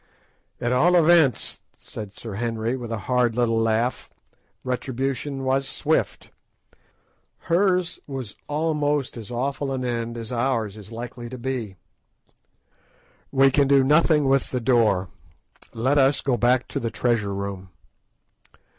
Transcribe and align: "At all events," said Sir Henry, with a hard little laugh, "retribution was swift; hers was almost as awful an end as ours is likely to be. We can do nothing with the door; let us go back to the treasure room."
"At 0.59 0.73
all 0.73 0.95
events," 0.95 1.61
said 1.79 2.17
Sir 2.17 2.33
Henry, 2.33 2.75
with 2.75 2.91
a 2.91 2.97
hard 3.05 3.35
little 3.35 3.59
laugh, 3.59 4.09
"retribution 4.63 5.43
was 5.43 5.67
swift; 5.67 6.31
hers 7.41 7.99
was 8.07 8.35
almost 8.47 9.15
as 9.15 9.29
awful 9.29 9.71
an 9.71 9.85
end 9.85 10.17
as 10.17 10.31
ours 10.31 10.75
is 10.75 10.91
likely 10.91 11.29
to 11.29 11.37
be. 11.37 11.75
We 13.31 13.51
can 13.51 13.67
do 13.67 13.83
nothing 13.83 14.27
with 14.27 14.49
the 14.49 14.59
door; 14.59 15.09
let 15.71 15.99
us 15.99 16.21
go 16.21 16.35
back 16.35 16.67
to 16.69 16.79
the 16.79 16.89
treasure 16.89 17.35
room." 17.35 17.69